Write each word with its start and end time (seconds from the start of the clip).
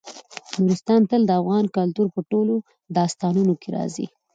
نورستان 0.61 1.01
تل 1.09 1.21
د 1.27 1.31
افغان 1.41 1.65
کلتور 1.77 2.07
په 2.15 2.21
ټولو 2.31 2.55
داستانونو 2.97 3.53
کې 3.61 3.69
راځي. 3.77 4.05